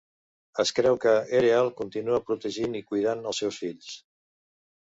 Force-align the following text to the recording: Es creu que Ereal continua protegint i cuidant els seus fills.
Es 0.63 0.71
creu 0.79 0.97
que 1.03 1.11
Ereal 1.41 1.69
continua 1.81 2.21
protegint 2.31 2.81
i 2.81 2.85
cuidant 2.89 3.25
els 3.33 3.43
seus 3.45 3.61
fills. 3.67 3.93